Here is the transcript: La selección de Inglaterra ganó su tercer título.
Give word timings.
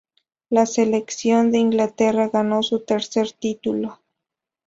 La 0.49 0.65
selección 0.65 1.51
de 1.51 1.59
Inglaterra 1.59 2.27
ganó 2.27 2.63
su 2.63 2.79
tercer 2.79 3.31
título. 3.33 3.99